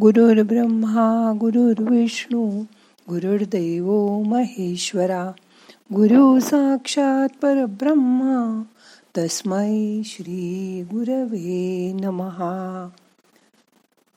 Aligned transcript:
गुरुर् 0.00 0.40
ब्रह्मा 0.40 1.32
गुरुर्विष्णू 1.40 2.62
गुरुर्दैव 3.08 4.22
महेश्वरा 4.22 5.32
गुरु 5.94 6.40
साक्षात 6.40 7.28
परब्रह्मा 7.42 8.62
तस्मै 9.18 10.02
श्री 10.04 10.82
गुरवे 10.82 11.92
नमहा 11.92 12.88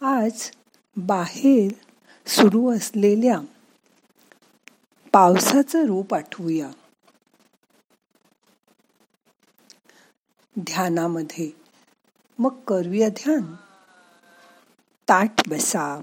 आज 0.01 0.51
बाहेर 0.97 1.71
सुरू 2.25 2.75
असलेल्या 2.75 3.39
पावसाचं 5.13 5.85
रूप 5.85 6.13
आठवूया. 6.13 6.71
ध्यानामध्ये 10.59 11.51
मग 12.39 12.53
करूया 12.67 13.09
ध्यान. 13.09 13.70
ताट 15.11 15.49
बसा. 15.49 16.01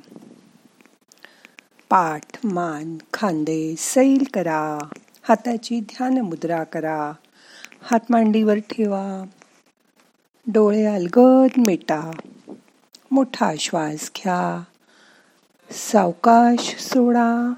पाठ 1.90 2.38
मान 2.44 2.98
खांदे 3.14 3.74
सैल 3.78 4.24
करा. 4.34 4.78
हाताची 5.22 5.80
ध्यान 5.80 6.20
मुद्रा 6.20 6.64
करा. 6.64 7.12
हात 7.82 8.00
मांडीवर 8.10 8.54
ठेवा. 8.54 9.24
डोळे 10.46 10.84
अलगद 10.84 11.60
मिटा. 11.66 12.10
मोठा 13.10 13.52
श्वास 13.58 14.10
घ्या. 14.16 14.64
सावकाश 15.70 16.76
सोडा. 16.76 17.52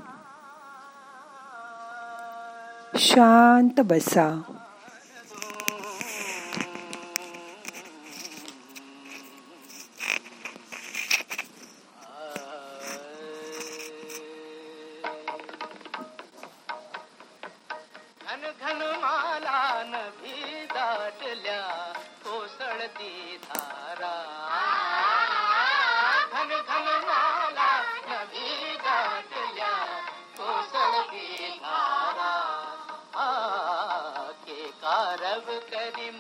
शांत 2.97 3.81
बसा. 3.81 4.43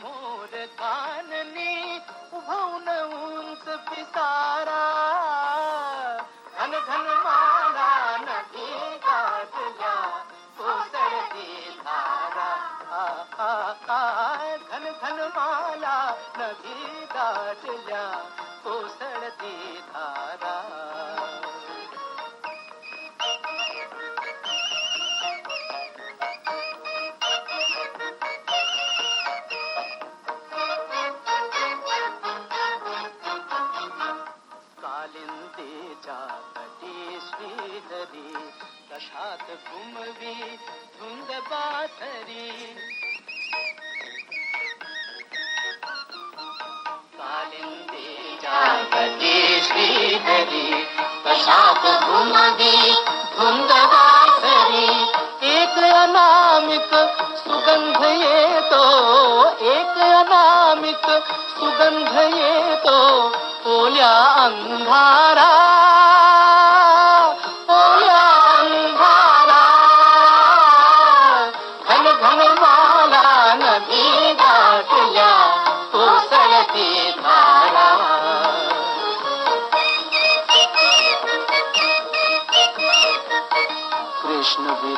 مور 0.02 0.66
ڪانه 0.78 1.42
پسارا. 3.86 4.84
گهن 6.56 6.72
گهن 6.72 7.06
مالا 7.24 8.16
ندي 8.16 8.70
گاڏن 9.06 9.80
گهن 14.84 15.18
مالا 15.36 16.14
ندي 16.38 17.06
گاج 17.14 17.66
ڪوثر 18.64 18.99
कशात 39.94 40.56
धुंद 40.98 41.30
बाथरी 41.50 42.50
कालिंदेच्या 47.18 48.60
कटी 48.92 49.60
श्रीधरी 49.62 50.84
कशात 51.26 51.86
घुमवी 52.04 52.92
धुंद 53.38 53.72
बाथरी 53.94 54.86
एक 55.54 55.78
अनामिक 55.84 56.94
सुगंध 57.42 58.04
येतो 58.04 58.84
एक 59.74 59.98
अनामिक 60.10 61.10
सुगंध 61.58 62.18
येतो 62.36 62.98
ओल्या 63.76 64.12
अंधारा. 64.44 65.50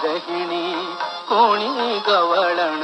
विरहिणी 0.03 0.95
कोणी 1.29 1.99
गवळण? 1.99 2.81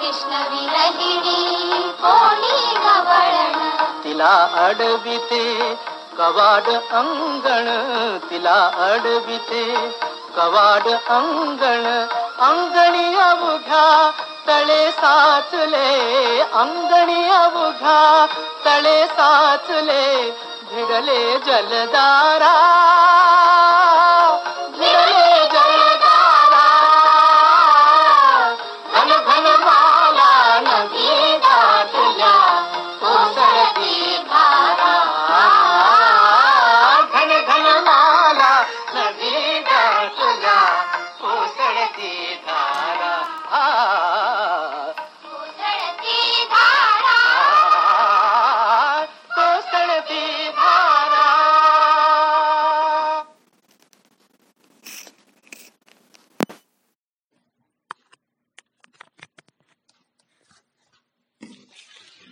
कृष्ण 0.00 0.30
विरहिणी 0.30 1.82
कोणी 1.88 2.76
गवळण? 2.76 3.68
तिला 4.04 4.48
अडविते 4.54 5.74
कवाड 6.18 6.70
अंगण 6.70 8.18
तिला 8.30 8.70
अडविते 8.76 9.90
कवाड 10.36 10.88
अंगण. 10.88 12.06
अंगणी 12.38 13.16
अवघ्या 13.16 14.10
तळे 14.48 14.90
साचले. 14.90 16.40
अंगणी 16.40 17.28
अवघ्या 17.28 18.26
तळे 18.64 19.06
साचले. 19.06 20.30
भिडले 20.72 21.38
जलदारा. 21.38 22.74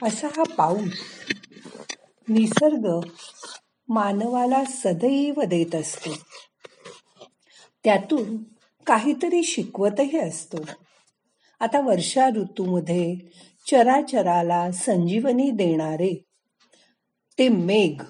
असा 0.02 0.26
हा 0.26 0.42
पाऊस 0.42 0.98
निसर्ग 2.28 3.00
मानवाला 3.88 4.64
सदैव 4.64 5.42
देत 5.42 5.74
असतो. 5.74 6.10
त्यातून 7.84 8.36
काहीतरी 8.86 9.42
शिकवतही 9.42 10.18
असतो. 10.18 10.64
आता 11.60 11.80
वर्षा 11.80 12.28
ऋतूमध्ये 12.28 13.16
चराचराला 13.70 14.72
संजीवनी 14.72 15.50
देणारे 15.50 16.24
ते 17.38 17.48
मेघ 17.48 18.02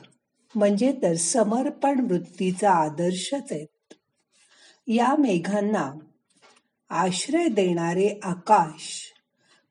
म्हणजे 0.54 0.92
तर 1.02 1.14
समर्पण 1.14 2.00
वृत्तीचा 2.10 2.70
आदर्शच 2.70 3.52
आहेत. 3.52 3.94
या 4.86 5.14
मेघांना 5.18 5.92
आश्रय 6.90 7.48
देणारे 7.48 8.20
आकाश 8.22 9.12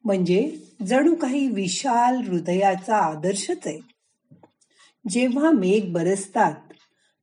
म्हणजे 0.06 0.58
जणू 0.88 1.16
काही 1.16 1.48
विशाल 1.48 2.18
हृदयाचा 2.18 2.98
आदर्शच 2.98 3.58
आहे. 3.66 3.80
जेव्हा 5.10 5.52
मेघ 5.52 5.94
बरसतात 5.94 6.56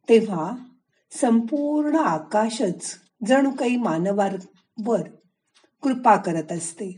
तेव्हा 0.08 0.56
संपूर्ण 1.10 1.96
आकाशच 1.96 2.98
जणू 3.26 3.50
काही 3.50 3.76
मानवावर 3.76 5.02
कृपा 5.82 6.16
करत 6.16 6.52
असते. 6.52 6.96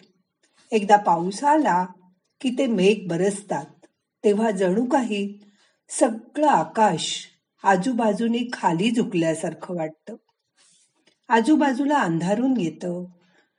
एकदा 0.71 0.97
पाऊस 0.97 1.45
आला 1.45 1.87
की 2.41 2.51
ते 2.59 2.67
मेघ 2.67 3.09
बरसतात 3.09 3.67
तेव्हा 4.25 4.51
जणू 4.51 4.85
काही 4.85 5.39
सगळं 5.89 6.49
आकाश 6.49 7.27
आजूबाजूने 7.63 8.39
खाली 8.53 8.91
झुकल्यासारखं 8.91 9.77
वाटतं. 9.77 10.17
आजूबाजूला 11.29 11.99
अंधारून 11.99 12.61
येतं. 12.61 13.05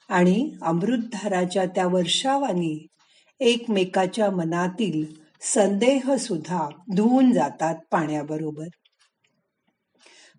आणि 0.10 0.54
अमृतधाराच्या 0.62 1.66
त्या 1.66 1.88
वर्षावानी 1.88 2.88
एकमेकाच्या 3.40 4.32
मनातील 4.32 5.06
संदेह 5.42 6.16
सुद्धा 6.16 6.70
धुवून 6.96 7.32
जातात 7.32 7.76
पाण्याबरोबर. 7.92 8.68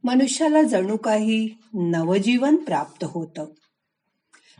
मनुष्याला 0.04 0.62
जणू 0.62 0.96
काही 0.96 1.48
नवजीवन 1.74 2.56
प्राप्त 2.56 3.04
होतं. 3.04 3.46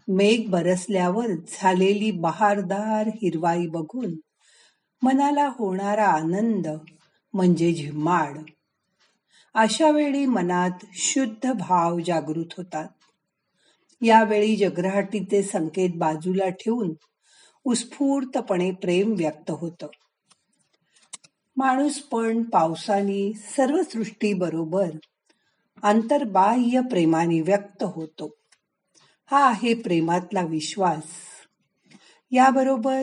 मेघ 0.09 0.51
बरसल्यावर 0.51 1.27
झालेली 1.27 2.11
बहारदार 2.11 3.07
हिरवाई 3.07 3.67
बघून 3.67 4.15
मनाला 5.03 5.49
होणारा 5.49 6.07
आनंद 6.07 6.69
म्हणजे 7.35 7.75
झिम्माड. 7.75 8.39
अशा 9.55 9.91
वेळी 9.91 10.27
मनात 10.27 10.87
शुद्ध 10.93 11.53
भाव 11.53 11.99
जागृत 12.07 12.55
होतात. 12.57 12.89
यावेळी 14.03 14.57
जगराहटीचे 14.57 15.43
संकेत 15.43 15.91
बाजूला 15.97 16.49
ठेवून 16.49 16.95
उत्स्फूर्तपणे 17.65 18.71
प्रेम 18.71 19.15
व्यक्त 19.17 19.51
होतं. 19.51 19.87
माणूस 21.57 21.99
पण 21.99 22.43
पावसाने 22.43 23.33
सर्व 23.33 23.83
सृष्टीबरोबर 23.83 24.91
अंतर्बाह्य 25.83 26.81
प्रेमाने 26.81 27.41
व्यक्त 27.41 27.83
होतो. 27.83 28.35
हा 29.31 29.47
आहे 29.47 29.75
प्रेमातला 29.75 30.43
विश्वास. 30.43 31.03
याबरोबर 32.31 33.03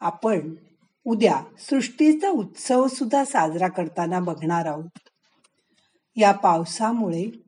आपण 0.00 0.54
उद्या 1.04 1.42
सृष्टीचा 1.58 2.30
उत्सव 2.30 2.86
सुद्धा 2.86 3.24
साजरा 3.24 3.68
करताना 3.68 4.20
बघणार 4.20 4.66
आहोत. 4.66 4.98
या 6.16 6.32
पावसामुळे 6.32 7.47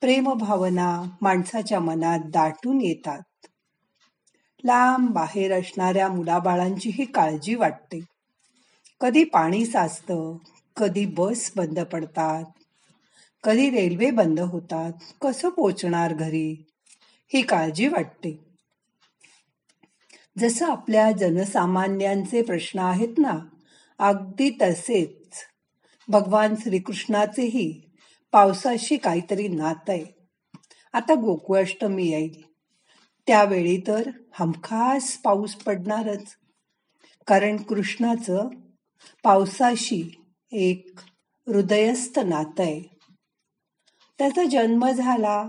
प्रेमभावना 0.00 1.02
माणसाच्या 1.22 1.80
मनात 1.80 2.18
दाटून 2.26 2.80
येतात. 2.80 3.46
लांब 4.64 5.08
बाहेर 5.10 5.52
असणाऱ्या 5.52 6.08
मुलाबाळांचीही 6.08 7.04
काळजी 7.04 7.54
वाटते. 7.54 8.00
कधी 9.00 9.24
पाणी 9.24 9.66
साचतं 9.66 10.36
कधी 10.76 11.06
बस 11.06 11.52
बंद 11.56 11.80
पडतात. 11.80 12.44
कधी 13.44 13.70
रेल्वे 13.70 14.10
बंद 14.10 14.40
होतात 14.40 14.92
कसं 15.22 15.48
पोचणार 15.48 16.14
घरी 16.14 16.64
ही 17.34 17.42
काळजी 17.42 17.88
वाटते. 17.88 18.38
जसं 20.38 20.70
आपल्या 20.70 21.12
जनसामान्यांचे 21.12 22.42
प्रश्न 22.42 22.78
आहेत 22.78 23.18
ना 23.18 23.38
अगदी 23.98 24.50
तसेच. 24.50 25.36
भगवान 26.08 26.54
श्रीकृष्णाचेही 26.56 27.82
पावसाशी 28.36 28.96
काहीतरी 28.96 29.48
नात 29.48 29.90
आहे. 29.90 30.04
आता 30.92 31.14
गोकुळाष्टमी 31.14 32.06
येईल 32.06 32.42
त्यावेळी 33.26 33.80
तर 33.86 34.10
हमखास 34.32 35.16
पाऊस 35.16 35.54
पडणारच. 35.54 36.26
कारण 37.26 37.56
कृष्णाचं 37.56 38.48
पावसाशी 39.22 40.24
एक 40.52 40.98
हृदयस्थ 41.46 42.18
नातं 42.18 42.62
आहे. 42.62 42.80
त्याचा 44.18 44.44
जन्म 44.44 44.90
झाला 44.90 45.48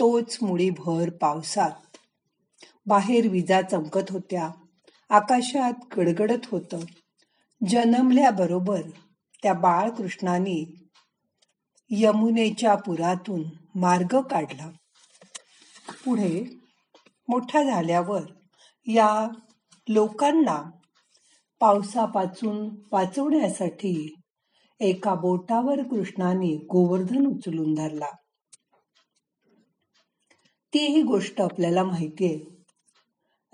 तोच 0.00 0.38
मुळीभर 0.42 1.10
पावसात. 1.10 1.96
बाहेर 2.86 3.28
विजा 3.28 3.62
चमकत 3.62 4.10
होत्या. 4.10 4.50
आकाशात 5.10 5.72
गडगडत 5.96 6.46
होतं. 6.46 6.80
जन्मल्याबरोबर 7.68 8.82
त्या 9.42 9.52
बाळकृष्णाने 9.52 10.79
यमुनेच्या 11.92 12.74
पुरातून 12.74 13.42
मार्ग 13.74 14.20
काढला. 14.20 14.70
पुढे 16.04 16.58
मोठा 17.28 17.62
झाल्यावर 17.62 18.22
या 18.86 19.28
लोकांना 19.88 20.70
पावसापासून 21.60 22.70
वाचवण्यासाठी 22.92 24.14
एका 24.80 25.14
बोटावर 25.14 25.82
कृष्णाने 25.82 26.56
गोवर्धन 26.56 27.26
उचलून 27.26 27.74
धरला. 27.74 28.16
ती 30.74 30.86
ही 30.86 31.02
गोष्ट 31.02 31.40
आपल्याला 31.40 31.84
माहिती 31.84 32.24
आहे. 32.24 32.62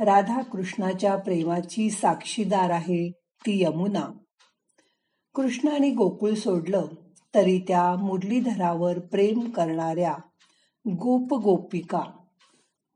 राधा 0.05 0.43
कृष्णाच्या 0.43 1.17
प्रेमाची 1.17 1.91
साक्षीदार 1.91 2.71
आहे 2.71 3.11
ती 3.11 3.65
यमुना. 3.65 4.13
कृष्णाने 5.35 5.91
गोकुळ 5.91 6.35
सोडलं. 6.35 6.87
तरी 7.37 7.59
त्या 7.59 7.97
मुरलीधरावर 7.97 8.99
प्रेम 8.99 9.51
करणाऱ्या 9.51 10.15
गोप 10.89 11.35
गोपिका. 11.35 12.03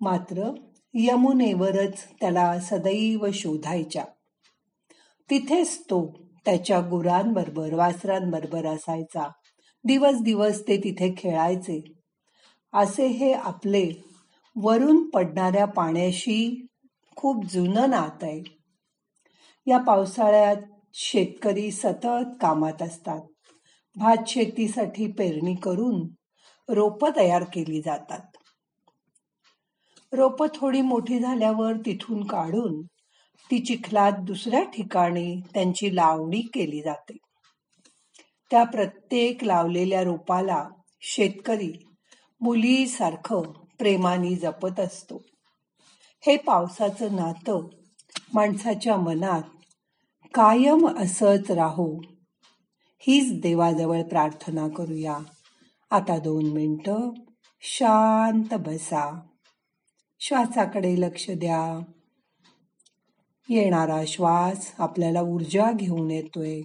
मात्र 0.00 0.54
यमुनेवरच 0.94 2.04
त्याला 2.20 2.60
सदैव 2.60 3.26
शोधायच्या. 3.34 4.04
तिथेच 5.30 5.80
तो 5.80 6.18
त्याच्या 6.44 6.80
गुरांबरोबर 6.80 7.74
वासरांबरोबर 7.74 8.66
असायचा. 8.66 9.28
दिवस 9.84 10.22
दिवस 10.22 10.62
ते 10.68 10.76
तिथे 10.76 11.14
खेळायचे. 11.18 11.92
असे 12.74 13.06
हे 13.06 13.32
आपले 13.32 13.90
वरून 14.56 15.10
पडणाऱ्या 15.10 15.64
पाण्याशी 15.64 16.66
खूप 17.16 17.44
जुनं 17.44 17.90
नात 17.90 18.24
आहे. 18.24 18.42
या 19.66 19.78
पावसाळ्यात 19.78 20.56
शेतकरी 20.94 21.70
सतत 21.70 22.36
कामात 22.40 22.82
असतात. 22.82 23.20
भात 23.96 24.16
शेतीसाठी 24.26 25.12
पेरणी 25.12 25.54
करून 25.54 26.08
रोपं 26.68 27.10
तयार 27.16 27.44
केली 27.44 27.82
जातात. 27.82 28.20
रोपं 30.12 30.46
थोडी 30.54 30.80
मोठी 30.80 31.18
झाल्यावर 31.18 31.72
तिथून 31.86 32.26
काढून 32.26 32.82
ती 33.50 33.58
चिखलात 33.58 34.12
दुसऱ्या 34.22 34.62
ठिकाणी 34.62 35.40
त्यांची 35.54 35.96
लावणी 35.96 36.40
केली 36.40 36.82
जाते. 36.82 37.16
त्या 38.50 38.64
प्रत्येक 38.64 39.44
लावलेल्या 39.44 40.02
रोपाला 40.02 40.68
शेतकरी 41.00 41.72
मुलीसारखं 42.40 43.42
प्रेमाने 43.78 44.34
जपत 44.34 44.80
असतो. 44.80 45.22
हे 46.26 46.36
पावसाचं 46.36 47.16
नातं 47.16 47.68
माणसाच्या 48.34 48.96
मनात 48.96 49.42
कायम 50.34 50.88
असंच 50.98 51.50
राहो 51.50 52.00
हीच 53.02 53.40
देवाजवळ 53.42 54.02
प्रार्थना 54.02 54.68
करूया. 54.68 55.18
आता 55.90 56.18
दोन 56.18 56.46
मिनटं 56.46 57.10
शांत 57.60 58.54
बसा. 58.54 59.20
श्वासाकडे 60.20 61.00
लक्ष 61.00 61.30
द्या. 61.30 61.80
येणारा 63.48 64.04
श्वास 64.06 64.72
आपल्याला 64.78 65.22
ऊर्जा 65.22 65.72
घेऊन 65.72 66.10
येतोय. 66.10 66.62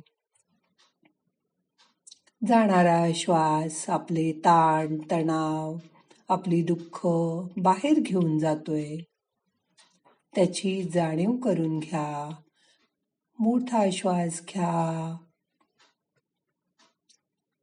जाणारा 2.48 3.06
श्वास 3.16 3.90
आपले 3.90 4.32
ताण 4.32 4.98
तणाव 5.12 5.78
आपली 6.30 6.64
दुःख 6.64 7.08
बाहेर 7.62 8.00
घेऊन 8.00 8.40
जातोय. 8.40 8.98
त्याची 10.36 10.84
जाणीव 10.84 11.32
करून 11.32 11.80
घ्या. 11.80 12.36
मोठा 13.40 13.90
श्वास 13.92 14.42
घ्या. 14.54 15.18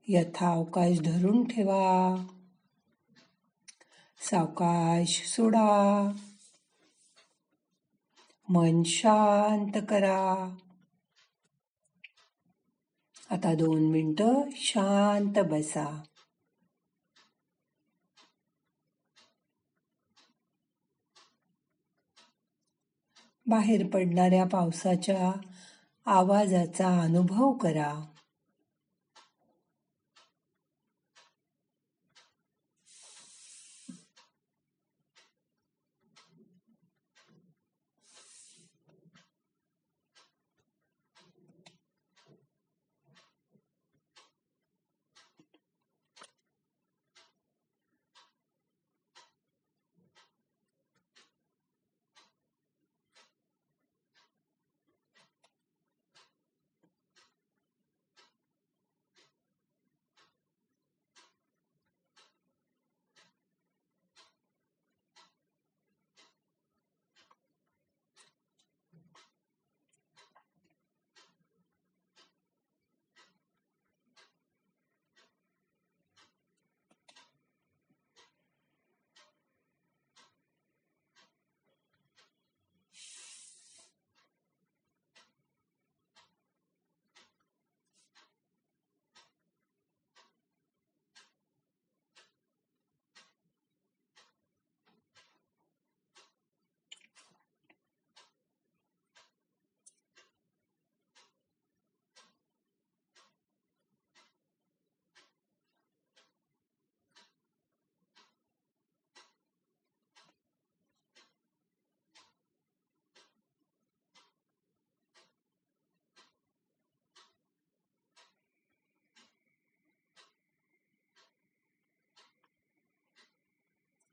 यथावकाश 0.09 1.01
धरून 1.01 1.49
ठेवा. 1.49 2.17
सावकाश 4.19 5.29
सोडा. 5.29 6.13
मन 8.49 8.83
शांत 8.83 9.83
करा. 9.89 10.57
आता 13.31 13.55
दोन 13.55 13.91
मिनटं 13.91 14.41
शांत 14.53 15.39
बसा. 15.51 16.03
बाहेर 23.47 23.87
पडणाऱ्या 23.87 24.45
पावसाच्या 24.47 25.33
आवाजाचा 26.07 27.01
अनुभव 27.01 27.53
करा. 27.53 28.12